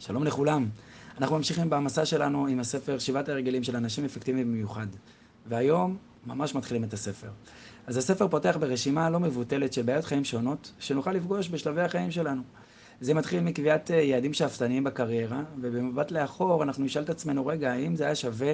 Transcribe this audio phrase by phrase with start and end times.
[0.00, 0.68] שלום לכולם.
[1.18, 4.86] אנחנו ממשיכים במסע שלנו עם הספר שבעת הרגלים של אנשים אפקטיביים במיוחד.
[5.46, 5.96] והיום
[6.26, 7.28] ממש מתחילים את הספר.
[7.86, 12.42] אז הספר פותח ברשימה לא מבוטלת של בעיות חיים שונות, שנוכל לפגוש בשלבי החיים שלנו.
[13.00, 17.96] זה מתחיל מקביעת אה, יעדים שאפתניים בקריירה, ובמבט לאחור אנחנו נשאל את עצמנו, רגע, האם
[17.96, 18.52] זה היה שווה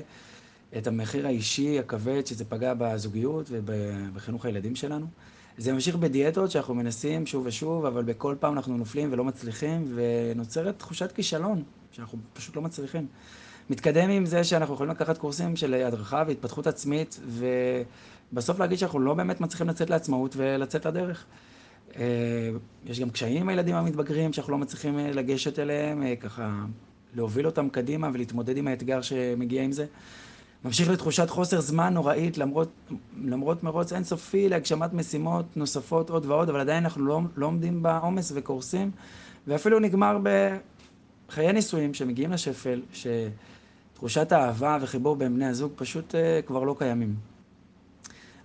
[0.77, 5.07] את המחיר האישי הכבד שזה פגע בזוגיות ובחינוך הילדים שלנו?
[5.59, 10.79] זה ממשיך בדיאטות שאנחנו מנסים שוב ושוב, אבל בכל פעם אנחנו נופלים ולא מצליחים, ונוצרת
[10.79, 11.63] תחושת כישלון,
[11.93, 13.07] שאנחנו פשוט לא מצליחים.
[13.71, 17.21] מתקדם עם זה שאנחנו יכולים לקחת קורסים של הדרכה והתפתחות עצמית,
[18.33, 21.25] ובסוף להגיד שאנחנו לא באמת מצליחים לצאת לעצמאות ולצאת לדרך.
[21.97, 22.51] אה,
[22.87, 26.65] יש גם קשיים עם הילדים המתבגרים שאנחנו לא מצליחים אה, לגשת אליהם, אה, ככה
[27.15, 29.87] להוביל אותם קדימה ולהתמודד עם האתגר שמגיע עם זה.
[30.65, 32.69] ממשיך לתחושת חוסר זמן נוראית, למרות,
[33.25, 38.33] למרות מרוץ אינסופי להגשמת משימות נוספות עוד ועוד, אבל עדיין אנחנו לא, לא עומדים בעומס
[38.35, 38.91] וקורסים,
[39.47, 40.19] ואפילו נגמר
[41.29, 47.15] בחיי נישואים שמגיעים לשפל, שתחושת האהבה וחיבור בין בני הזוג פשוט uh, כבר לא קיימים.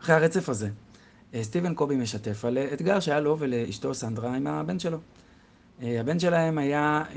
[0.02, 4.47] אחרי הרצף הזה, uh, סטיבן קובי משתף על uh, אתגר שהיה לו ולאשתו סנדרה עם
[4.47, 4.97] הבן שלו.
[4.97, 7.16] Uh, הבן שלהם היה uh,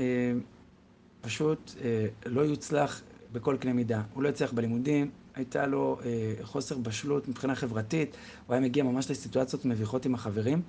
[1.21, 1.81] פשוט uh,
[2.25, 3.01] לא יוצלח
[3.33, 4.01] בכל קנה מידה.
[4.13, 8.15] הוא לא הצליח בלימודים, הייתה לו אה, חוסר בשלות מבחינה חברתית,
[8.47, 10.61] הוא היה מגיע ממש לסיטואציות מביכות עם החברים.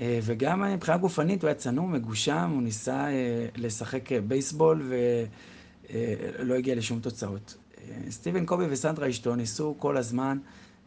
[0.00, 4.82] אה, וגם אה, מבחינה גופנית הוא היה צנום, מגושם, הוא ניסה אה, לשחק אה, בייסבול
[4.88, 7.56] ולא אה, הגיע לשום תוצאות.
[7.78, 10.38] אה, סטיבן קובי וסנדרה אשתו ניסו כל הזמן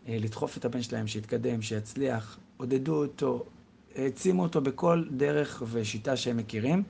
[0.08, 3.46] אה, לדחוף את הבן שלהם, שיתקדם, שיצליח, עודדו אותו,
[3.96, 6.84] העצימו אותו בכל דרך ושיטה שהם מכירים.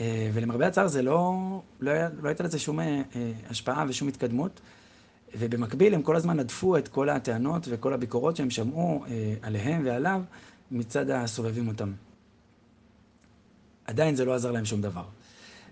[0.00, 1.34] אה, ולמרבה הצער זה לא,
[1.80, 3.02] לא, לא הייתה לזה שום אה,
[3.50, 4.60] השפעה ושום התקדמות.
[5.38, 10.22] ובמקביל הם כל הזמן הדפו את כל הטענות וכל הביקורות שהם שמעו אה, עליהם ועליו
[10.70, 11.92] מצד הסובבים אותם.
[13.84, 15.04] עדיין זה לא עזר להם שום דבר.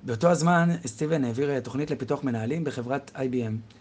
[0.02, 3.72] באותו הזמן סטיבן העביר תוכנית לפיתוח מנהלים בחברת IBM,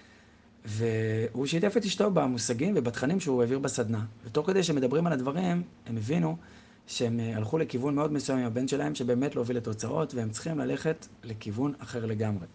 [0.65, 4.05] והוא שיתף את אשתו במושגים ובתכנים שהוא העביר בסדנה.
[4.25, 6.37] ותוך כדי שמדברים על הדברים, הם הבינו
[6.87, 10.59] שהם אה, הלכו לכיוון מאוד מסוים עם הבן שלהם, שבאמת לא הוביל לתוצאות, והם צריכים
[10.59, 12.45] ללכת לכיוון אחר לגמרי.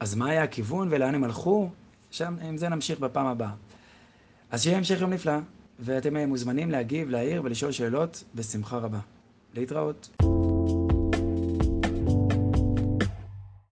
[0.00, 1.68] אז מה היה הכיוון ולאן הם הלכו?
[2.10, 3.52] שם, עם זה נמשיך בפעם הבאה.
[4.50, 5.38] אז שיהיה המשך יום נפלא,
[5.80, 9.00] ואתם אה, מוזמנים להגיב, להעיר ולשאול שאלות בשמחה רבה.
[9.54, 10.08] להתראות.